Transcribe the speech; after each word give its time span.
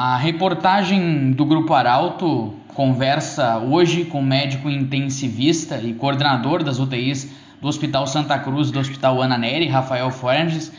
A 0.00 0.16
reportagem 0.16 1.32
do 1.32 1.44
Grupo 1.44 1.74
Arauto 1.74 2.54
conversa 2.72 3.58
hoje 3.58 4.04
com 4.04 4.22
médico 4.22 4.70
intensivista 4.70 5.76
e 5.78 5.92
coordenador 5.92 6.62
das 6.62 6.78
UTIs 6.78 7.28
do 7.60 7.66
Hospital 7.66 8.06
Santa 8.06 8.38
Cruz 8.38 8.70
do 8.70 8.78
Hospital 8.78 9.20
Ana 9.20 9.36
Neri, 9.36 9.66
Rafael 9.66 10.08
Forges. 10.12 10.70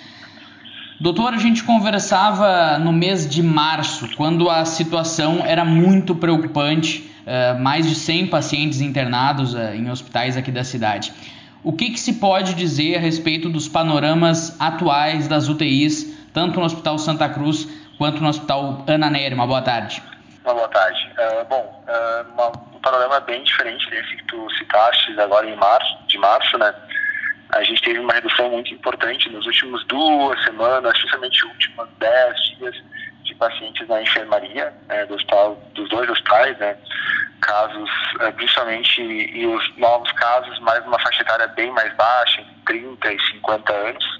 Doutor, 1.01 1.33
a 1.33 1.37
gente 1.37 1.65
conversava 1.65 2.79
no 2.79 2.93
mês 2.93 3.29
de 3.29 3.43
março, 3.43 4.07
quando 4.15 4.49
a 4.49 4.63
situação 4.63 5.41
era 5.45 5.65
muito 5.65 6.15
preocupante, 6.15 7.11
uh, 7.27 7.61
mais 7.61 7.89
de 7.89 7.95
100 7.95 8.27
pacientes 8.27 8.79
internados 8.79 9.53
uh, 9.53 9.75
em 9.75 9.91
hospitais 9.91 10.37
aqui 10.37 10.49
da 10.49 10.63
cidade. 10.63 11.11
O 11.61 11.73
que, 11.73 11.89
que, 11.89 11.99
se 11.99 12.13
pode 12.13 12.53
dizer 12.53 12.95
a 12.95 13.01
respeito 13.01 13.49
dos 13.49 13.67
panoramas 13.67 14.55
atuais 14.57 15.27
das 15.27 15.49
UTIs, 15.49 16.09
tanto 16.33 16.57
no 16.57 16.65
Hospital 16.65 16.97
Santa 16.97 17.27
Cruz 17.27 17.67
quanto 17.99 18.23
no 18.23 18.29
Hospital 18.29 18.83
Ana 18.87 19.09
Nery? 19.09 19.35
Uma 19.35 19.45
boa 19.45 19.61
tarde. 19.61 20.01
Uma 20.43 20.53
boa 20.53 20.69
tarde. 20.69 21.11
Uh, 21.19 21.45
bom, 21.45 21.85
uma, 22.33 22.47
um 22.73 22.79
panorama 22.79 23.19
bem 23.19 23.43
diferente 23.43 23.87
desse 23.89 24.15
que 24.15 24.23
tu 24.23 24.49
citaste 24.57 25.19
agora 25.19 25.47
em 25.47 25.55
março, 25.57 25.97
de 26.07 26.17
março, 26.17 26.57
né? 26.57 26.73
a 27.51 27.63
gente 27.63 27.81
teve 27.81 27.99
uma 27.99 28.13
redução 28.13 28.49
muito 28.49 28.73
importante 28.73 29.29
nas 29.29 29.45
últimas 29.45 29.83
duas 29.85 30.41
semanas, 30.43 30.91
principalmente 30.93 31.45
últimos 31.45 31.89
dez 31.97 32.35
dias 32.57 32.75
de 33.23 33.35
pacientes 33.35 33.87
na 33.87 34.01
enfermaria 34.01 34.73
né, 34.87 35.05
do 35.07 35.15
hospital, 35.15 35.61
dos 35.73 35.89
dois 35.89 36.09
hospitais, 36.09 36.57
né, 36.59 36.77
casos, 37.41 37.89
é, 38.21 38.31
principalmente, 38.31 39.01
e 39.01 39.47
os 39.47 39.77
novos 39.77 40.11
casos, 40.13 40.59
mais 40.59 40.85
uma 40.85 40.99
faixa 40.99 41.21
etária 41.21 41.47
bem 41.47 41.71
mais 41.71 41.93
baixa, 41.95 42.43
30 42.65 43.13
e 43.13 43.19
50 43.31 43.73
anos, 43.73 44.19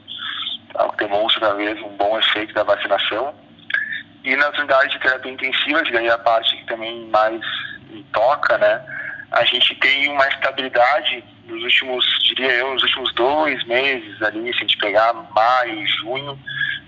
então, 0.68 0.94
demonstra 0.98 1.42
talvez 1.42 1.80
um 1.82 1.90
bom 1.98 2.18
efeito 2.18 2.54
da 2.54 2.64
vacinação. 2.64 3.34
E 4.24 4.36
nas 4.36 4.58
unidades 4.58 4.92
de 4.92 5.00
terapia 5.00 5.32
intensiva, 5.32 5.84
que 5.84 5.94
daí 5.94 6.08
é 6.08 6.12
a 6.12 6.18
parte 6.18 6.56
que 6.58 6.66
também 6.66 7.08
mais 7.08 7.42
me 7.90 8.04
toca, 8.12 8.58
né, 8.58 8.82
a 9.32 9.44
gente 9.46 9.76
tem 9.76 10.10
uma 10.10 10.28
estabilidade 10.28 11.24
nos 11.46 11.64
últimos, 11.64 12.06
diria 12.24 12.52
eu, 12.54 12.74
nos 12.74 12.84
últimos 12.84 13.14
dois 13.14 13.64
meses 13.66 14.22
ali, 14.22 14.52
se 14.54 14.58
a 14.58 14.62
gente 14.62 14.78
pegar 14.78 15.14
maio 15.14 15.82
e 15.82 15.88
junho, 15.88 16.40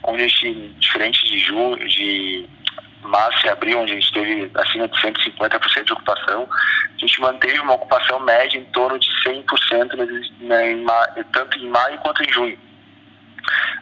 onde 0.03 0.23
a 0.23 0.27
gente, 0.27 0.69
diferente 0.79 1.25
de 1.25 1.39
junho, 1.39 1.87
de 1.87 2.49
março 3.03 3.45
e 3.45 3.49
abril, 3.49 3.79
onde 3.79 3.93
a 3.93 3.95
gente 3.95 4.13
teve 4.13 4.51
acima 4.55 4.87
de 4.87 4.99
150% 4.99 5.83
de 5.83 5.93
ocupação, 5.93 6.47
a 6.51 6.97
gente 6.97 7.21
manteve 7.21 7.59
uma 7.59 7.73
ocupação 7.73 8.19
média 8.19 8.57
em 8.57 8.65
torno 8.65 8.99
de 8.99 9.07
100%, 9.23 10.27
né, 10.41 10.71
em, 10.71 10.85
tanto 11.31 11.57
em 11.57 11.67
maio 11.67 11.97
quanto 11.99 12.23
em 12.23 12.31
junho. 12.31 12.59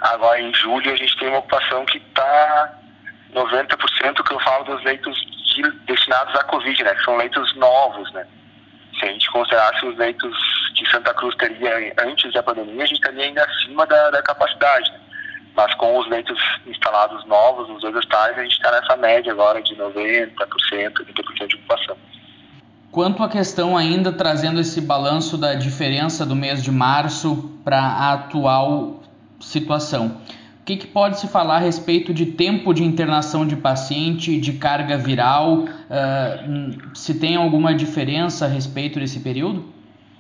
Agora, 0.02 0.40
em 0.40 0.54
julho, 0.54 0.92
a 0.92 0.96
gente 0.96 1.18
tem 1.18 1.28
uma 1.28 1.40
ocupação 1.40 1.86
que 1.86 1.98
está 1.98 2.79
90% 3.34 4.24
que 4.24 4.34
eu 4.34 4.40
falo 4.40 4.64
dos 4.66 4.84
leitos 4.84 5.16
de, 5.56 5.70
destinados 5.86 6.36
à 6.36 6.44
Covid, 6.44 6.84
né, 6.84 6.96
que 6.96 7.04
são 7.04 7.18
leitos 7.18 7.56
novos, 7.56 8.12
né. 8.14 8.26
Se 9.00 9.06
a 9.06 9.12
gente 9.12 9.32
considerasse 9.32 9.86
os 9.86 9.98
leitos 9.98 10.36
que 10.76 10.90
Santa 10.90 11.14
Cruz 11.14 11.36
teria 11.36 11.94
antes 12.00 12.34
da 12.34 12.44
pandemia, 12.44 12.84
a 12.84 12.88
gente 12.88 12.98
estaria 12.98 13.26
ainda 13.26 13.44
acima 13.44 13.86
da, 13.86 14.10
da 14.12 14.22
capacidade. 14.22 14.92
Mas 15.56 15.74
com 15.76 15.98
os 15.98 16.08
leitos 16.10 16.38
instalados 16.68 17.26
novos 17.26 17.68
nos 17.70 17.82
dois 17.82 17.96
hospitais, 17.96 18.38
a 18.38 18.44
gente 18.44 18.54
está 18.54 18.72
nessa 18.72 18.96
média 18.98 19.32
agora 19.32 19.62
de 19.62 19.76
90%, 19.76 20.34
80% 20.36 21.48
de 21.48 21.56
ocupação. 21.56 21.98
Quanto 22.92 23.24
à 23.24 23.30
questão 23.30 23.78
ainda 23.78 24.12
trazendo 24.12 24.60
esse 24.60 24.82
balanço 24.82 25.38
da 25.38 25.54
diferença 25.54 26.26
do 26.26 26.36
mês 26.36 26.64
de 26.64 26.72
março 26.72 27.60
para 27.64 27.78
a 27.78 28.14
atual 28.14 29.02
situação, 29.40 30.20
que, 30.70 30.78
que, 30.78 30.88
pode 30.88 31.20
se 31.20 31.28
falar 31.28 31.56
a 31.56 31.60
respeito 31.60 32.14
de 32.14 32.28
tempo 32.28 32.74
de 32.74 32.84
internação 32.84 33.48
de 33.48 33.56
paciente, 33.56 34.40
de 34.40 34.54
carga 34.54 34.98
viral? 34.98 35.64
Uh, 35.64 36.96
se 36.96 37.20
tem 37.20 37.36
alguma 37.36 37.74
diferença 37.74 38.46
a 38.46 38.48
respeito 38.48 39.00
desse 39.00 39.20
período? 39.22 39.74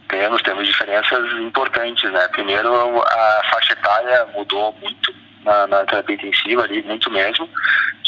Temos, 0.07 0.41
temos 0.41 0.65
diferenças 0.65 1.31
importantes, 1.39 2.11
né? 2.11 2.27
Primeiro, 2.29 2.73
a 2.99 3.41
faixa 3.51 3.73
etária 3.73 4.27
mudou 4.35 4.75
muito 4.81 5.13
na, 5.45 5.67
na 5.67 5.85
terapia 5.85 6.15
intensiva 6.15 6.63
ali, 6.63 6.81
muito 6.81 7.11
mesmo. 7.11 7.47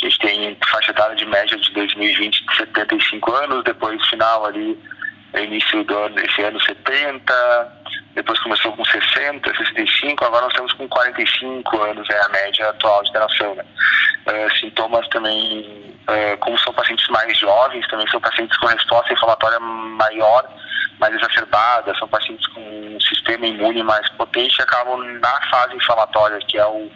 A 0.02 0.06
gente 0.06 0.18
tem 0.18 0.58
faixa 0.68 0.90
etária 0.90 1.16
de 1.16 1.26
média 1.28 1.56
de 1.56 1.72
2020 1.74 2.44
de 2.44 2.56
75 2.56 3.32
anos, 3.34 3.64
depois 3.64 4.04
final 4.08 4.46
ali, 4.48 4.80
início 5.40 5.84
do 5.84 5.98
ano, 5.98 6.20
esse 6.20 6.42
ano 6.42 6.60
70, 6.62 7.82
depois 8.16 8.40
começou 8.40 8.76
com 8.76 8.84
60, 8.84 9.56
65, 9.56 10.26
agora 10.26 10.44
nós 10.44 10.52
estamos 10.52 10.74
com 10.74 10.88
45 10.88 11.82
anos, 11.82 12.10
é 12.10 12.22
a 12.22 12.30
média 12.30 12.70
atual 12.70 13.02
de 13.04 13.10
internação, 13.10 13.56
né? 13.56 13.64
Uh, 14.28 14.60
sintomas 14.60 15.08
também, 15.08 15.96
uh, 16.08 16.38
como 16.40 16.58
são 16.60 16.74
pacientes 16.74 17.08
mais 17.08 17.38
jovens, 17.38 17.88
também 17.88 18.08
são 18.10 18.20
pacientes 18.20 18.58
com 18.58 18.68
resposta 18.68 19.14
inflamatória 19.14 19.60
maior, 19.60 20.48
mais 21.00 21.16
exacerbada, 21.16 21.96
são 21.98 22.08
pacientes 22.08 22.46
com 22.48 22.60
um 22.62 23.00
sistema 23.00 23.48
imune 23.48 23.82
mais 23.82 24.08
potente 24.10 24.60
e 24.60 24.62
acabam 24.62 25.02
na 25.20 25.42
fase 25.50 25.76
inflamatória, 25.76 26.40
que 26.48 26.58
é 26.58 26.66
o 26.66 26.92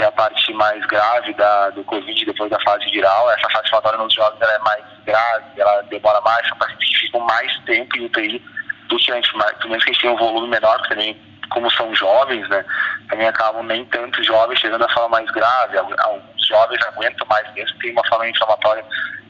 que 0.00 0.04
é 0.04 0.06
a 0.06 0.12
parte 0.12 0.54
mais 0.54 0.82
grave 0.86 1.34
da, 1.34 1.68
do 1.70 1.84
Covid 1.84 2.24
depois 2.24 2.50
da 2.50 2.58
fase 2.60 2.86
viral. 2.86 3.30
Essa 3.32 3.50
fase 3.50 3.66
inflamatória 3.66 3.98
nos 3.98 4.14
jovens 4.14 4.40
é 4.40 4.58
mais 4.60 4.82
grave, 5.04 5.60
ela 5.60 5.82
demora 5.82 6.18
mais, 6.22 6.48
são 6.48 6.56
pacientes 6.56 6.88
que 6.88 7.06
ficam 7.06 7.20
mais 7.20 7.58
tempo 7.66 7.98
em 7.98 8.06
UTI 8.06 8.42
do 8.88 8.96
que 8.96 9.12
antes, 9.12 9.30
mas 9.34 9.52
pelo 9.58 9.68
menos 9.68 9.84
que 9.84 9.92
gente 9.92 10.00
tem 10.00 10.10
um 10.10 10.16
volume 10.16 10.48
menor, 10.48 10.78
porque 10.78 10.94
também, 10.94 11.20
como 11.50 11.70
são 11.72 11.94
jovens, 11.94 12.48
né, 12.48 12.64
também 13.10 13.28
acabam 13.28 13.62
nem 13.62 13.84
tanto 13.86 14.24
jovens 14.24 14.58
chegando 14.58 14.86
a 14.86 14.88
forma 14.88 15.18
mais 15.18 15.30
grave. 15.32 15.76
Alguns 15.76 16.46
jovens 16.48 16.80
aguentam 16.86 17.26
mais 17.28 17.52
mesmo, 17.52 17.78
tem 17.80 17.92
uma 17.92 18.06
forma 18.08 18.26
inflamatória 18.26 18.84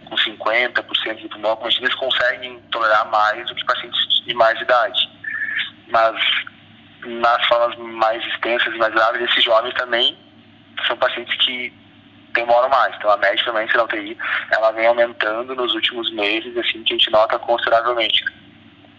com 0.09 0.15
50% 0.15 1.17
de 1.17 1.29
pulmão, 1.31 1.59
mas 1.61 1.77
eles 1.79 1.95
conseguem 1.97 2.61
tolerar 2.71 3.11
mais 3.11 3.45
do 3.49 3.57
que 3.57 3.67
pacientes 3.67 4.25
de 4.25 4.35
mais 4.35 4.61
idade. 4.61 5.11
Mas 5.89 6.15
nas 7.05 7.45
formas 7.47 7.77
mais 7.77 8.25
extensas 8.25 8.73
e 8.73 8.79
mais 8.79 8.95
graves, 8.95 9.23
esses 9.23 9.43
jovens 9.43 9.75
também 9.75 10.17
são 10.87 10.97
pacientes 10.97 11.35
que 11.45 11.73
demoram 12.33 12.69
mais. 12.69 12.95
Então 12.97 13.11
a 13.11 13.17
média 13.17 13.45
também 13.45 13.67
na 13.75 13.85
UTI, 13.85 14.17
ela 14.51 14.71
vem 14.73 14.87
aumentando 14.87 15.55
nos 15.55 15.75
últimos 15.75 16.13
meses, 16.13 16.57
assim, 16.57 16.83
que 16.83 16.95
a 16.95 16.97
gente 16.97 17.11
nota 17.11 17.39
consideravelmente. 17.39 18.25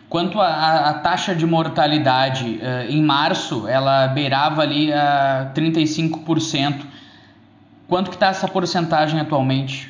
Quanto 0.09 0.41
à 0.41 0.99
taxa 1.01 1.33
de 1.33 1.45
mortalidade, 1.45 2.59
eh, 2.61 2.87
em 2.89 3.01
março 3.01 3.65
ela 3.65 4.07
beirava 4.09 4.61
ali 4.61 4.91
a 4.91 5.49
35%. 5.55 6.85
Quanto 7.87 8.09
que 8.09 8.17
está 8.17 8.27
essa 8.27 8.47
porcentagem 8.47 9.21
atualmente? 9.21 9.89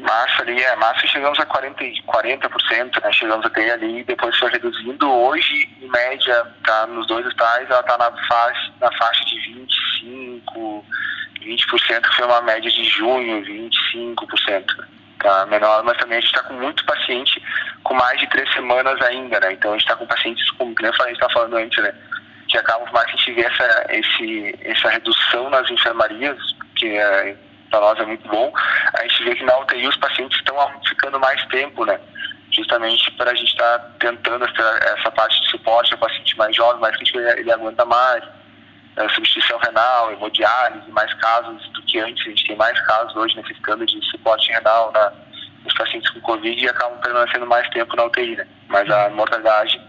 Março 0.00 0.40
ali, 0.40 0.58
é, 0.62 0.76
março 0.76 1.06
chegamos 1.06 1.38
a 1.38 1.44
40, 1.44 1.84
40%, 2.06 3.02
né? 3.02 3.12
Chegamos 3.12 3.44
até 3.44 3.70
ali, 3.72 4.02
depois 4.04 4.34
foi 4.38 4.50
reduzindo. 4.50 5.10
Hoje, 5.10 5.68
em 5.82 5.88
média, 5.88 6.46
tá, 6.64 6.86
nos 6.86 7.06
dois 7.06 7.26
hospitais, 7.26 7.68
ela 7.68 7.80
está 7.80 7.98
na 7.98 8.10
faixa, 8.26 8.72
na 8.80 8.90
faixa 8.96 9.24
de 9.26 9.38
25, 9.52 9.89
20%, 11.50 12.00
que 12.00 12.16
foi 12.16 12.26
uma 12.26 12.42
média 12.42 12.70
de 12.70 12.84
junho, 12.84 13.42
25%. 13.44 14.64
Tá 15.20 15.44
menor, 15.46 15.82
mas 15.84 15.98
também 15.98 16.16
a 16.16 16.20
gente 16.20 16.34
está 16.34 16.48
com 16.48 16.54
muito 16.54 16.82
paciente 16.86 17.42
com 17.82 17.94
mais 17.94 18.18
de 18.18 18.26
três 18.28 18.50
semanas 18.54 19.00
ainda, 19.02 19.38
né? 19.40 19.52
Então 19.52 19.72
a 19.72 19.74
gente 19.74 19.82
está 19.82 19.96
com 19.96 20.06
pacientes, 20.06 20.50
como 20.52 20.74
a 20.80 20.86
gente 20.86 21.12
estava 21.12 21.32
falando 21.32 21.56
antes, 21.56 21.82
né? 21.82 21.92
Que 22.48 22.56
acabam 22.56 22.88
mais 22.90 23.06
a 23.06 23.10
gente 23.10 23.32
ver 23.32 23.44
essa, 23.44 23.86
esse, 23.90 24.58
essa 24.62 24.88
redução 24.88 25.50
nas 25.50 25.70
enfermarias, 25.70 26.38
que 26.76 26.86
é 26.96 27.36
para 27.70 27.80
nós 27.80 27.98
é 28.00 28.06
muito 28.06 28.28
bom. 28.28 28.52
A 28.94 29.02
gente 29.02 29.24
vê 29.24 29.34
que 29.36 29.44
na 29.44 29.58
UTI 29.58 29.86
os 29.86 29.96
pacientes 29.96 30.38
estão 30.38 30.56
ficando 30.88 31.20
mais 31.20 31.44
tempo, 31.46 31.84
né? 31.84 31.98
Justamente 32.50 33.10
para 33.12 33.30
a 33.30 33.34
gente 33.34 33.52
estar 33.52 33.78
tá 33.78 33.90
tentando 34.00 34.44
essa, 34.44 34.96
essa 34.98 35.10
parte 35.12 35.40
de 35.42 35.50
suporte 35.50 35.92
ao 35.92 36.00
paciente 36.00 36.36
mais 36.36 36.56
jovem, 36.56 36.80
mais 36.80 36.96
que 36.96 37.16
ele 37.16 37.52
aguenta 37.52 37.84
mais, 37.84 38.24
substituição 39.08 39.58
renal, 39.58 40.12
hemodiálise, 40.12 40.90
mais 40.90 41.12
casos 41.14 41.68
do 41.70 41.82
que 41.82 41.98
antes. 41.98 42.26
A 42.26 42.30
gente 42.30 42.46
tem 42.46 42.56
mais 42.56 42.78
casos 42.86 43.16
hoje 43.16 43.36
necessitando 43.36 43.86
de 43.86 44.04
suporte 44.10 44.50
renal 44.52 44.92
na, 44.92 45.12
pacientes 45.76 46.10
com 46.10 46.20
Covid 46.20 46.62
e 46.62 46.68
acabam 46.68 46.98
permanecendo 47.00 47.46
mais 47.46 47.68
tempo 47.70 47.96
na 47.96 48.04
UTI, 48.04 48.36
né? 48.36 48.46
Mas 48.68 48.90
a 48.90 49.10
mortalidade 49.10 49.80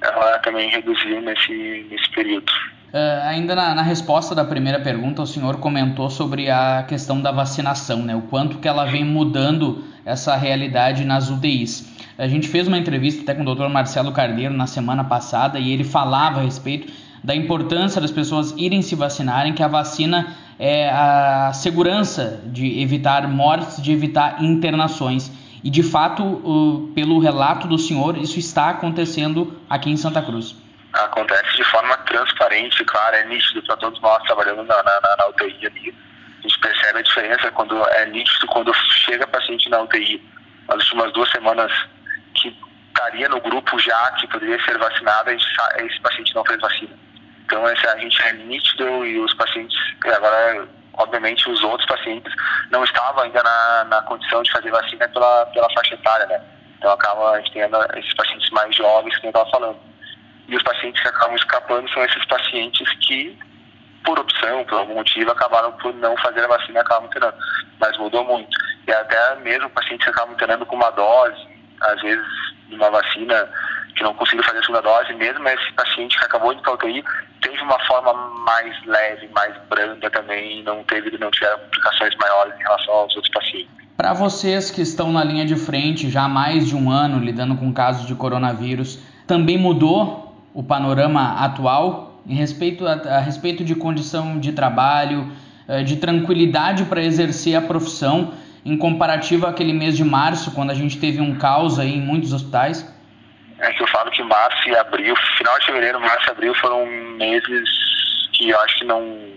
ela 0.00 0.38
também 0.40 0.68
reduziu 0.70 1.20
nesse, 1.20 1.86
nesse 1.90 2.10
período. 2.10 2.50
Uh, 2.92 3.22
ainda 3.24 3.54
na, 3.54 3.74
na, 3.74 3.82
resposta 3.82 4.34
da 4.34 4.44
primeira 4.44 4.78
pergunta, 4.80 5.22
o 5.22 5.26
senhor 5.26 5.58
comentou 5.58 6.10
sobre 6.10 6.50
a 6.50 6.84
questão 6.86 7.20
da 7.20 7.32
vacinação, 7.32 8.02
né? 8.02 8.14
O 8.14 8.22
quanto 8.22 8.58
que 8.58 8.68
ela 8.68 8.84
vem 8.84 9.04
mudando 9.04 9.84
essa 10.04 10.36
realidade 10.36 11.04
nas 11.04 11.30
UTIs. 11.30 11.90
A 12.18 12.28
gente 12.28 12.48
fez 12.48 12.68
uma 12.68 12.76
entrevista 12.76 13.22
até 13.22 13.34
com 13.34 13.42
o 13.42 13.54
Dr. 13.54 13.68
Marcelo 13.68 14.12
Carneiro 14.12 14.52
na 14.52 14.66
semana 14.66 15.04
passada 15.04 15.58
e 15.58 15.72
ele 15.72 15.84
falava 15.84 16.40
a 16.40 16.42
respeito 16.42 16.92
da 17.22 17.34
importância 17.34 18.00
das 18.00 18.10
pessoas 18.10 18.52
irem 18.56 18.82
se 18.82 18.94
vacinarem, 18.94 19.52
que 19.52 19.62
a 19.62 19.68
vacina 19.68 20.36
é 20.58 20.90
a 20.90 21.52
segurança 21.52 22.40
de 22.46 22.80
evitar 22.80 23.28
mortes, 23.28 23.82
de 23.82 23.92
evitar 23.92 24.42
internações. 24.42 25.30
E 25.62 25.70
de 25.70 25.82
fato, 25.82 26.90
pelo 26.94 27.18
relato 27.20 27.68
do 27.68 27.78
senhor, 27.78 28.16
isso 28.18 28.38
está 28.38 28.70
acontecendo 28.70 29.60
aqui 29.70 29.90
em 29.90 29.96
Santa 29.96 30.20
Cruz 30.20 30.56
acontece 30.92 31.56
de 31.56 31.64
forma 31.64 31.96
transparente, 31.98 32.84
clara, 32.84 33.18
é 33.18 33.24
nítido 33.24 33.62
para 33.62 33.76
todos 33.76 34.00
nós 34.00 34.22
trabalhando 34.24 34.62
na, 34.64 34.82
na, 34.82 35.16
na 35.18 35.26
UTI 35.28 35.66
ali. 35.66 35.94
a 36.38 36.42
gente 36.42 36.58
percebe 36.58 36.98
a 36.98 37.02
diferença 37.02 37.50
quando 37.52 37.82
é 37.88 38.06
nítido 38.06 38.46
quando 38.48 38.72
chega 38.74 39.26
paciente 39.26 39.68
na 39.70 39.80
UTI. 39.82 40.22
Nas 40.68 40.78
últimas 40.84 41.12
duas 41.12 41.30
semanas 41.30 41.72
que 42.34 42.54
estaria 42.88 43.28
no 43.28 43.40
grupo 43.40 43.78
já 43.78 44.12
que 44.12 44.26
poderia 44.28 44.62
ser 44.64 44.78
vacinado, 44.78 45.30
esse 45.30 46.00
paciente 46.00 46.34
não 46.34 46.44
fez 46.44 46.60
vacina. 46.60 46.92
Então 47.52 47.68
esse, 47.68 47.86
a 47.86 47.98
gente 47.98 48.22
é 48.22 48.32
nítido 48.32 49.04
e 49.04 49.18
os 49.18 49.34
pacientes, 49.34 49.76
agora 50.06 50.66
obviamente 50.94 51.50
os 51.50 51.62
outros 51.62 51.86
pacientes 51.86 52.32
não 52.70 52.82
estavam 52.82 53.24
ainda 53.24 53.42
na, 53.42 53.84
na 53.84 54.02
condição 54.02 54.42
de 54.42 54.50
fazer 54.50 54.70
vacina 54.70 55.06
pela, 55.08 55.44
pela 55.46 55.68
faixa 55.74 55.94
etária, 55.94 56.26
né? 56.28 56.40
Então 56.78 56.90
acaba 56.90 57.32
a 57.32 57.40
gente 57.40 57.52
tendo 57.52 57.76
esses 57.98 58.14
pacientes 58.14 58.48
mais 58.52 58.74
jovens 58.74 59.18
que 59.18 59.26
eu 59.26 59.28
estava 59.28 59.50
falando. 59.50 59.78
E 60.48 60.56
os 60.56 60.62
pacientes 60.62 61.02
que 61.02 61.08
acabam 61.08 61.36
escapando 61.36 61.90
são 61.90 62.02
esses 62.02 62.24
pacientes 62.24 62.90
que, 63.06 63.38
por 64.02 64.18
opção, 64.18 64.64
por 64.64 64.78
algum 64.78 64.94
motivo, 64.94 65.30
acabaram 65.30 65.72
por 65.72 65.92
não 65.96 66.16
fazer 66.16 66.44
a 66.44 66.48
vacina 66.48 66.78
e 66.78 66.80
acabam 66.80 67.04
internando. 67.04 67.36
Mas 67.78 67.98
mudou 67.98 68.24
muito. 68.24 68.48
E 68.88 68.92
até 68.92 69.34
mesmo 69.40 69.68
pacientes 69.68 70.06
que 70.06 70.10
acabam 70.10 70.32
internando 70.32 70.64
com 70.64 70.76
uma 70.76 70.90
dose, 70.90 71.46
às 71.82 72.00
vezes 72.00 72.26
uma 72.70 72.90
vacina 72.90 73.46
que 73.94 74.02
não 74.02 74.14
conseguiu 74.14 74.44
fazer 74.44 74.58
a 74.58 74.62
segunda 74.62 74.82
dose, 74.82 75.12
mesmo 75.14 75.46
esse 75.48 75.72
paciente 75.72 76.18
que 76.18 76.24
acabou 76.24 76.54
de 76.54 76.60
UTI, 76.60 77.04
teve 77.40 77.60
uma 77.62 77.78
forma 77.86 78.12
mais 78.44 78.74
leve, 78.86 79.28
mais 79.34 79.54
branda 79.68 80.10
também, 80.10 80.62
não 80.62 80.82
teve, 80.84 81.16
não 81.18 81.30
tiveram 81.30 81.58
complicações 81.58 82.14
maiores 82.16 82.54
em 82.58 82.62
relação 82.62 82.94
aos 82.94 83.14
outros 83.16 83.32
pacientes. 83.32 83.70
Para 83.96 84.14
vocês 84.14 84.70
que 84.70 84.80
estão 84.80 85.12
na 85.12 85.22
linha 85.22 85.44
de 85.44 85.56
frente 85.56 86.08
já 86.10 86.24
há 86.24 86.28
mais 86.28 86.66
de 86.66 86.74
um 86.74 86.90
ano 86.90 87.22
lidando 87.22 87.56
com 87.56 87.72
casos 87.72 88.06
de 88.06 88.14
coronavírus, 88.14 88.98
também 89.26 89.58
mudou 89.58 90.34
o 90.54 90.62
panorama 90.62 91.44
atual 91.44 92.20
em 92.26 92.34
respeito 92.34 92.86
a, 92.86 92.92
a 92.92 93.20
respeito 93.20 93.64
de 93.64 93.74
condição 93.74 94.38
de 94.38 94.52
trabalho, 94.52 95.30
eh, 95.68 95.82
de 95.82 95.96
tranquilidade 95.96 96.84
para 96.84 97.02
exercer 97.02 97.54
a 97.54 97.60
profissão 97.60 98.32
em 98.64 98.76
comparativo 98.76 99.46
àquele 99.46 99.72
mês 99.72 99.96
de 99.96 100.04
março, 100.04 100.52
quando 100.52 100.70
a 100.70 100.74
gente 100.74 100.98
teve 100.98 101.20
um 101.20 101.36
caos 101.36 101.78
aí 101.78 101.96
em 101.96 102.00
muitos 102.00 102.32
hospitais? 102.32 102.86
É 103.62 103.72
que 103.72 103.82
eu 103.82 103.86
falo 103.86 104.10
que 104.10 104.22
março 104.24 104.68
e 104.68 104.76
abril, 104.76 105.14
final 105.38 105.56
de 105.60 105.66
fevereiro, 105.66 106.00
março 106.00 106.28
e 106.28 106.30
abril 106.32 106.52
foram 106.56 106.84
meses 106.84 107.68
que 108.32 108.50
eu 108.50 108.60
acho 108.60 108.78
que 108.78 108.84
não. 108.84 109.32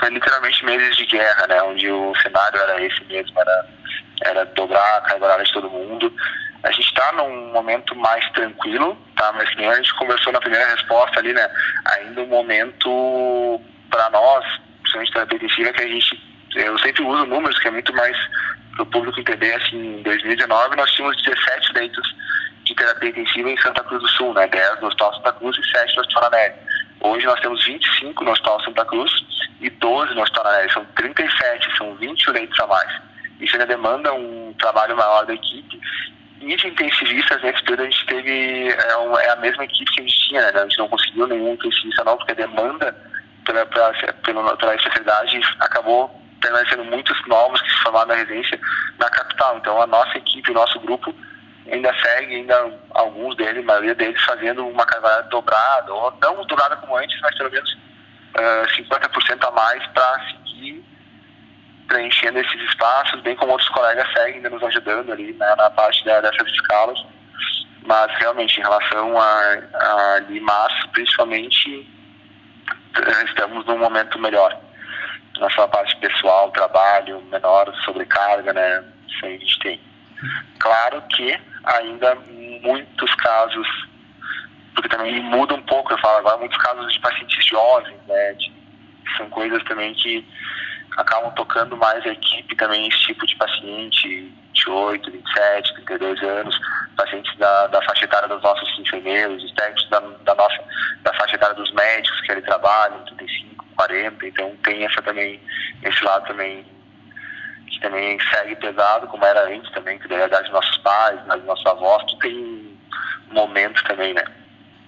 Foi 0.00 0.10
literalmente 0.10 0.64
meses 0.64 0.96
de 0.96 1.06
guerra, 1.06 1.46
né? 1.46 1.62
Onde 1.62 1.88
o 1.88 2.12
cenário 2.20 2.58
era 2.60 2.84
esse 2.84 3.04
mesmo, 3.04 3.40
era, 3.40 3.66
era 4.24 4.44
dobrar 4.46 4.96
a 4.96 5.00
carga 5.02 5.26
horária 5.26 5.44
de 5.44 5.52
todo 5.52 5.70
mundo. 5.70 6.12
A 6.64 6.72
gente 6.72 6.88
está 6.88 7.12
num 7.12 7.52
momento 7.52 7.94
mais 7.94 8.28
tranquilo, 8.32 8.98
tá? 9.14 9.32
Mas 9.34 9.54
nem 9.54 9.68
a 9.68 9.76
gente 9.76 9.94
conversou 9.94 10.32
na 10.32 10.40
primeira 10.40 10.68
resposta 10.68 11.20
ali, 11.20 11.32
né? 11.32 11.48
Ainda 11.98 12.22
um 12.22 12.26
momento 12.26 13.60
para 13.88 14.10
nós, 14.10 14.44
principalmente 14.80 15.12
terapia 15.12 15.36
intensiva, 15.36 15.72
que 15.72 15.82
a 15.82 15.88
gente. 15.88 16.36
Eu 16.56 16.76
sempre 16.80 17.04
uso 17.04 17.26
números 17.26 17.56
que 17.60 17.68
é 17.68 17.70
muito 17.70 17.94
mais 17.94 18.16
para 18.72 18.82
o 18.82 18.86
público 18.86 19.20
entender. 19.20 19.54
Assim, 19.54 20.00
em 20.00 20.02
2019 20.02 20.74
nós 20.74 20.90
tínhamos 20.90 21.22
17 21.22 21.72
leitos 21.74 22.16
de 22.66 22.74
terapia 22.74 23.10
intensiva 23.10 23.48
em 23.48 23.56
Santa 23.58 23.82
Cruz 23.84 24.02
do 24.02 24.08
Sul, 24.08 24.34
né? 24.34 24.46
10 24.48 24.80
no 24.80 24.88
Hospital 24.88 25.14
Santa 25.14 25.32
Cruz 25.34 25.56
e 25.56 25.70
7 25.70 25.94
no 25.94 26.02
Hospital 26.02 26.26
Anelli. 26.26 26.54
Hoje 27.00 27.26
nós 27.26 27.40
temos 27.40 27.64
25 27.64 28.24
no 28.24 28.32
Hospital 28.32 28.60
Santa 28.62 28.84
Cruz 28.84 29.12
e 29.60 29.70
12 29.70 30.14
no 30.14 30.22
Hospital 30.22 30.46
Anelli. 30.46 30.72
São 30.72 30.84
37, 30.96 31.76
são 31.78 31.94
20 31.94 32.30
leitos 32.32 32.58
a 32.60 32.66
mais. 32.66 33.00
Isso 33.40 33.54
ainda 33.54 33.66
demanda 33.66 34.12
um 34.12 34.52
trabalho 34.58 34.96
maior 34.96 35.24
da 35.26 35.34
equipe. 35.34 35.80
E 36.40 36.56
de 36.56 36.68
intensivistas, 36.68 37.40
nesse 37.42 37.62
período 37.62 37.82
a 37.82 37.90
gente 37.90 38.06
teve, 38.06 38.68
é, 38.68 38.96
um, 38.98 39.16
é, 39.16 39.30
a 39.30 39.36
mesma 39.36 39.64
equipe 39.64 39.90
que 39.92 40.00
a 40.00 40.04
gente 40.04 40.28
tinha, 40.28 40.40
né? 40.42 40.60
A 40.60 40.62
gente 40.62 40.78
não 40.78 40.88
conseguiu 40.88 41.26
nenhum 41.28 41.54
intensivista 41.54 42.04
não, 42.04 42.16
porque 42.16 42.32
a 42.32 42.34
demanda 42.36 42.96
pela, 43.44 43.64
pela, 43.66 43.92
pela, 43.92 44.56
pela 44.56 44.74
especialidade 44.74 45.40
acabou 45.60 46.20
permanecendo 46.40 46.84
muitos 46.84 47.16
novos 47.26 47.60
que 47.62 47.70
se 47.70 47.82
formaram 47.82 48.08
na 48.08 48.14
residência 48.14 48.58
na 48.98 49.08
capital. 49.08 49.56
Então 49.56 49.80
a 49.80 49.86
nossa 49.86 50.18
equipe, 50.18 50.50
o 50.50 50.54
nosso 50.54 50.78
grupo 50.80 51.14
ainda 51.70 51.94
segue, 52.00 52.36
ainda 52.36 52.72
alguns 52.90 53.36
deles, 53.36 53.62
a 53.62 53.66
maioria 53.66 53.94
deles, 53.94 54.20
fazendo 54.24 54.66
uma 54.66 54.84
carga 54.86 55.22
dobrada, 55.28 55.92
ou 55.92 56.12
não 56.20 56.44
dobrada 56.46 56.76
como 56.76 56.96
antes, 56.96 57.20
mas 57.20 57.36
pelo 57.36 57.50
menos 57.50 57.72
uh, 57.72 58.64
ah, 58.64 58.66
50% 58.76 59.48
a 59.48 59.50
mais 59.50 59.86
para 59.88 60.20
seguir 60.30 60.84
preenchendo 61.88 62.38
esses 62.38 62.60
espaços, 62.62 63.20
bem 63.22 63.36
como 63.36 63.52
outros 63.52 63.68
colegas 63.70 64.06
seguem 64.12 64.36
ainda 64.36 64.50
nos 64.50 64.62
ajudando 64.62 65.12
ali 65.12 65.32
né, 65.32 65.54
na 65.56 65.70
parte 65.70 66.04
da, 66.04 66.20
dessas 66.20 66.48
escalas. 66.52 66.98
Mas 67.84 68.12
realmente, 68.18 68.58
em 68.58 68.62
relação 68.62 69.20
a, 69.20 69.58
a 69.74 70.20
de 70.20 70.40
março, 70.40 70.88
principalmente, 70.88 71.88
estamos 73.26 73.64
num 73.64 73.78
momento 73.78 74.18
melhor. 74.18 74.58
Nossa 75.38 75.68
parte 75.68 75.94
pessoal, 75.98 76.50
trabalho, 76.50 77.22
menor 77.30 77.72
sobrecarga, 77.84 78.52
né? 78.52 78.84
Isso 79.06 79.26
aí 79.26 79.36
a 79.36 79.38
gente 79.38 79.58
tem. 79.60 79.80
Claro 80.58 81.02
que 81.14 81.38
ainda 81.66 82.14
muitos 82.62 83.14
casos, 83.16 83.66
porque 84.74 84.88
também 84.88 85.20
muda 85.22 85.54
um 85.54 85.62
pouco, 85.62 85.92
eu 85.92 85.98
falo 85.98 86.18
agora, 86.18 86.38
muitos 86.38 86.58
casos 86.58 86.92
de 86.92 87.00
pacientes 87.00 87.44
jovens, 87.46 87.98
né, 88.06 88.32
de, 88.34 88.52
são 89.16 89.28
coisas 89.30 89.62
também 89.64 89.92
que 89.94 90.26
acabam 90.96 91.32
tocando 91.34 91.76
mais 91.76 92.04
a 92.06 92.10
equipe 92.10 92.56
também, 92.56 92.88
esse 92.88 92.98
tipo 93.00 93.26
de 93.26 93.36
paciente, 93.36 94.32
28, 94.54 95.10
27, 95.10 95.74
32 95.74 96.22
anos, 96.22 96.58
pacientes 96.96 97.36
da, 97.36 97.66
da 97.66 97.82
faixa 97.82 98.04
etária 98.04 98.28
dos 98.28 98.42
nossos 98.42 98.78
enfermeiros, 98.78 99.44
os 99.44 99.52
técnicos 99.52 99.88
da, 99.90 100.00
da 100.00 100.34
nossa, 100.34 100.58
da 101.02 101.12
faixa 101.14 101.34
etária 101.34 101.54
dos 101.54 101.70
médicos 101.72 102.20
que 102.22 102.32
ele 102.32 102.42
trabalham, 102.42 103.04
35, 103.04 103.66
40, 103.76 104.26
então 104.26 104.56
tem 104.64 104.84
essa 104.84 105.02
também, 105.02 105.40
esse 105.82 106.04
lado 106.04 106.26
também 106.26 106.64
também 107.80 108.18
segue 108.30 108.56
pesado, 108.56 109.06
como 109.06 109.24
era 109.24 109.48
antes 109.48 109.70
também, 109.72 109.98
que 109.98 110.08
da 110.08 110.16
verdade 110.16 110.44
dos 110.44 110.52
nossos 110.52 110.76
pais, 110.78 111.20
dos 111.22 111.44
nossos 111.44 111.66
avós, 111.66 112.02
que 112.04 112.18
tem 112.18 112.76
momentos 113.32 113.82
também, 113.82 114.14
né? 114.14 114.22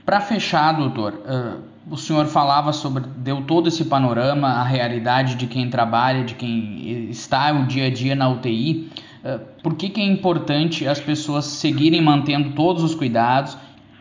Para 0.05 0.21
fechar, 0.21 0.73
doutor, 0.73 1.15
uh, 1.15 1.63
o 1.91 1.97
senhor 1.97 2.27
falava 2.27 2.73
sobre, 2.73 3.03
deu 3.17 3.43
todo 3.43 3.69
esse 3.69 3.85
panorama, 3.85 4.49
a 4.49 4.63
realidade 4.63 5.35
de 5.35 5.47
quem 5.47 5.69
trabalha, 5.69 6.25
de 6.25 6.35
quem 6.35 7.11
está 7.11 7.53
o 7.53 7.67
dia 7.67 7.87
a 7.87 7.91
dia 7.91 8.15
na 8.15 8.29
UTI. 8.29 8.91
Uh, 9.23 9.39
por 9.63 9.75
que, 9.75 9.91
que 9.91 10.01
é 10.01 10.05
importante 10.05 10.87
as 10.89 11.01
pessoas 11.01 11.45
seguirem 11.45 12.01
mantendo 12.01 12.55
todos 12.55 12.83
os 12.83 12.95
cuidados 12.95 13.57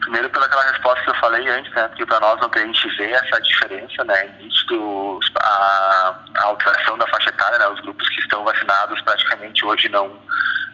Primeiro 0.07 0.29
pelaquela 0.29 0.71
resposta 0.71 1.03
que 1.03 1.09
eu 1.09 1.15
falei 1.15 1.45
antes, 1.49 1.69
né? 1.73 1.85
Porque 1.89 2.05
para 2.05 2.21
nós 2.21 2.39
não 2.39 2.47
tem 2.47 2.63
a 2.63 2.65
gente 2.67 2.87
ver 2.95 3.11
essa 3.11 3.41
diferença, 3.41 4.05
né? 4.05 4.23
Nítido 4.39 5.19
a, 5.37 6.15
a 6.37 6.43
alteração 6.45 6.97
da 6.97 7.05
faixa 7.07 7.27
etária, 7.27 7.59
né? 7.59 7.67
Os 7.67 7.81
grupos 7.81 8.07
que 8.07 8.21
estão 8.21 8.41
vacinados 8.45 9.01
praticamente 9.01 9.65
hoje 9.65 9.89
não 9.89 10.17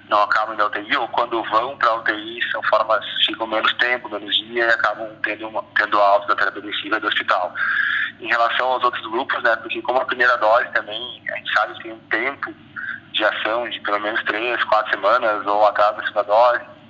não 0.07 0.21
acabam 0.21 0.55
da 0.55 0.67
UTI 0.67 0.97
ou 0.97 1.07
quando 1.07 1.41
vão 1.45 1.75
para 1.77 1.89
a 1.89 1.95
UTI 1.95 2.39
são 2.51 2.61
formas 2.69 3.03
ficam 3.25 3.47
menos 3.47 3.73
tempo, 3.77 4.07
menos 4.07 4.35
dia 4.37 4.65
e 4.65 4.69
acabam 4.69 5.09
tendo 5.23 5.47
uma, 5.47 5.63
tendo 5.77 5.99
alta 5.99 6.27
da 6.27 6.35
terapia 6.35 6.61
intensiva 6.61 6.99
do 6.99 7.07
hospital. 7.07 7.55
Em 8.19 8.27
relação 8.27 8.67
aos 8.67 8.83
outros 8.83 9.03
grupos, 9.09 9.41
né? 9.41 9.55
Porque 9.55 9.81
como 9.81 9.99
a 9.99 10.05
primeira 10.05 10.37
dose 10.37 10.67
também 10.73 11.23
a 11.31 11.37
gente 11.37 11.53
sabe 11.53 11.73
que 11.73 11.81
tem 11.81 11.93
um 11.93 11.99
tempo 12.11 12.53
de 13.13 13.25
ação 13.25 13.67
de 13.67 13.79
pelo 13.79 13.99
menos 13.99 14.23
três, 14.25 14.63
quatro 14.65 14.91
semanas 14.91 15.43
ou 15.47 15.65
atrás 15.65 15.95
da 15.95 16.03
segunda 16.03 16.23
dose 16.23 16.82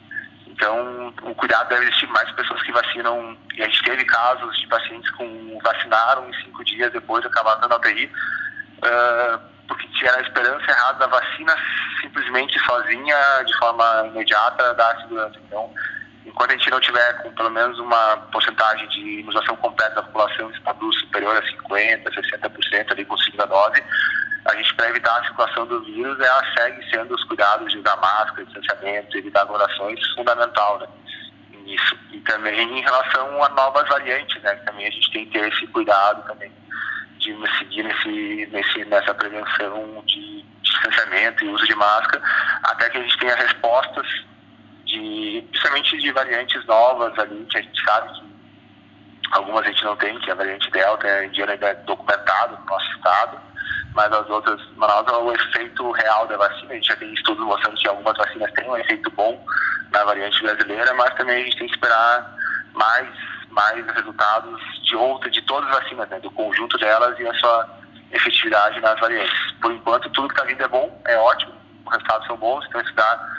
então, 0.53 1.11
o 1.23 1.33
cuidado 1.33 1.69
deve 1.69 1.85
existir 1.85 2.07
mais 2.07 2.31
pessoas 2.33 2.61
que 2.61 2.71
vacinam. 2.71 3.35
E 3.55 3.63
a 3.63 3.65
gente 3.65 3.83
teve 3.83 4.05
casos 4.05 4.55
de 4.59 4.67
pacientes 4.67 5.09
que 5.11 5.57
vacinaram 5.63 6.29
em 6.29 6.33
cinco 6.43 6.63
dias 6.63 6.93
depois 6.93 7.25
acabaram 7.25 7.67
na 7.67 7.75
UTI, 7.75 8.05
uh, 8.05 9.39
porque 9.67 9.87
tinha 9.97 10.13
a 10.13 10.21
esperança 10.21 10.69
errada 10.69 10.99
da 10.99 11.07
vacina 11.07 11.55
simplesmente 12.01 12.59
sozinha, 12.59 13.17
de 13.45 13.57
forma 13.57 14.07
imediata, 14.07 14.75
dar 14.75 14.95
segurança. 15.01 15.39
Então, 15.47 15.73
enquanto 16.23 16.51
a 16.51 16.53
gente 16.53 16.69
não 16.69 16.79
tiver 16.79 17.13
com 17.23 17.31
pelo 17.31 17.49
menos 17.49 17.79
uma 17.79 18.17
porcentagem 18.31 18.87
de 18.89 19.21
imunização 19.21 19.55
completa 19.55 19.95
da 19.95 20.03
população 20.03 20.51
estado 20.51 20.93
superior 20.93 21.35
a 21.35 21.41
50%, 21.41 22.03
60% 22.03 22.91
ali 22.91 23.05
com 23.05 23.17
segunda 23.17 23.47
dose, 23.47 23.83
a 24.45 24.55
gente, 24.55 24.73
para 24.75 24.89
evitar 24.89 25.19
a 25.19 25.23
circulação 25.23 25.65
do 25.65 25.81
vírus, 25.83 26.19
ela 26.19 26.43
segue 26.57 26.89
sendo 26.89 27.15
os 27.15 27.23
cuidados 27.25 27.71
de 27.71 27.79
usar 27.79 27.95
máscara, 27.97 28.45
distanciamento, 28.45 29.17
evitar 29.17 29.41
aglomerações, 29.41 29.99
fundamental, 30.15 30.79
né? 30.79 30.87
Nisso. 31.63 31.97
E 32.11 32.19
também 32.21 32.79
em 32.79 32.81
relação 32.81 33.43
a 33.43 33.49
novas 33.49 33.87
variantes, 33.87 34.41
né? 34.41 34.53
Também 34.55 34.87
a 34.87 34.91
gente 34.91 35.11
tem 35.11 35.25
que 35.25 35.39
ter 35.39 35.47
esse 35.47 35.65
cuidado 35.67 36.27
também 36.27 36.51
de 37.19 37.57
seguir 37.57 37.83
nesse, 37.83 38.49
nesse, 38.51 38.85
nessa 38.85 39.13
prevenção 39.13 40.03
de 40.05 40.43
distanciamento 40.61 41.45
e 41.45 41.49
uso 41.49 41.65
de 41.65 41.75
máscara, 41.75 42.21
até 42.63 42.89
que 42.89 42.97
a 42.97 43.01
gente 43.01 43.17
tenha 43.17 43.35
respostas 43.35 44.05
de, 44.85 45.45
principalmente 45.49 45.97
de 45.97 46.11
variantes 46.11 46.65
novas 46.65 47.17
ali, 47.17 47.45
que 47.45 47.57
a 47.57 47.61
gente 47.61 47.83
sabe 47.85 48.13
que 48.13 48.33
algumas 49.31 49.65
a 49.65 49.69
gente 49.69 49.83
não 49.85 49.95
tem, 49.95 50.19
que 50.19 50.29
é 50.29 50.33
a 50.33 50.35
variante 50.35 50.69
Delta, 50.71 51.07
ainda 51.07 51.67
é 51.67 51.75
documentado 51.75 52.57
no 52.57 52.65
nosso 52.65 52.91
estado, 52.91 53.39
mas 53.95 54.11
as 54.11 54.29
outras, 54.29 54.59
Manaus 54.75 55.07
o 55.07 55.31
efeito 55.31 55.91
real 55.91 56.27
da 56.27 56.37
vacina. 56.37 56.71
A 56.71 56.75
gente 56.75 56.87
já 56.87 56.95
tem 56.95 57.13
estudos 57.13 57.45
mostrando 57.45 57.77
que 57.77 57.87
algumas 57.87 58.17
vacinas 58.17 58.51
têm 58.53 58.69
um 58.69 58.77
efeito 58.77 59.09
bom 59.11 59.45
na 59.91 60.03
variante 60.03 60.41
brasileira, 60.41 60.93
mas 60.95 61.13
também 61.15 61.41
a 61.41 61.45
gente 61.45 61.57
tem 61.57 61.67
que 61.67 61.73
esperar 61.73 62.35
mais, 62.73 63.09
mais 63.49 63.85
resultados 63.85 64.59
de 64.83 64.95
outra, 64.95 65.29
de 65.29 65.41
todas 65.43 65.69
as 65.69 65.83
vacinas, 65.83 66.09
né, 66.09 66.19
do 66.19 66.31
conjunto 66.31 66.77
delas 66.77 67.17
e 67.19 67.27
a 67.27 67.33
sua 67.35 67.69
efetividade 68.11 68.79
nas 68.79 68.99
variantes. 68.99 69.51
Por 69.61 69.71
enquanto, 69.71 70.09
tudo 70.09 70.27
que 70.27 70.33
está 70.33 70.45
vindo 70.45 70.63
é 70.63 70.67
bom, 70.67 71.01
é 71.05 71.17
ótimo, 71.17 71.53
os 71.85 71.91
resultados 71.91 72.27
são 72.27 72.37
bons, 72.37 72.65
então 72.65 72.81
isso 72.81 72.93
dá 72.95 73.29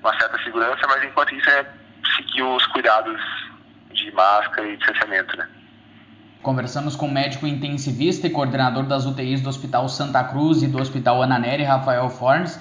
uma 0.00 0.18
certa 0.18 0.42
segurança, 0.42 0.86
mas 0.88 1.02
enquanto 1.04 1.34
isso 1.34 1.48
é 1.50 1.66
seguir 2.16 2.42
os 2.42 2.66
cuidados 2.68 3.20
de 3.90 4.10
máscara 4.12 4.66
e 4.66 4.76
distanciamento, 4.76 5.36
né? 5.36 5.48
Conversamos 6.44 6.94
com 6.94 7.06
o 7.06 7.10
médico 7.10 7.46
intensivista 7.46 8.26
e 8.26 8.30
coordenador 8.30 8.84
das 8.84 9.06
UTIs 9.06 9.40
do 9.40 9.48
Hospital 9.48 9.88
Santa 9.88 10.22
Cruz 10.24 10.62
e 10.62 10.68
do 10.68 10.78
Hospital 10.78 11.22
Ana 11.22 11.38
Nery, 11.38 11.62
Rafael 11.62 12.06
Fornes. 12.10 12.60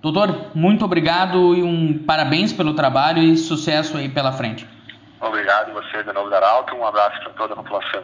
Doutor, 0.00 0.46
muito 0.54 0.82
obrigado 0.82 1.54
e 1.54 1.62
um 1.62 2.02
parabéns 2.06 2.54
pelo 2.54 2.72
trabalho 2.72 3.22
e 3.22 3.36
sucesso 3.36 3.98
aí 3.98 4.08
pela 4.08 4.32
frente. 4.32 4.66
Obrigado 5.20 5.74
você 5.74 6.02
de 6.02 6.10
novo, 6.10 6.30
Daralto. 6.30 6.74
Um 6.74 6.86
abraço 6.86 7.20
para 7.20 7.32
toda 7.34 7.52
a 7.52 7.56
população. 7.56 8.02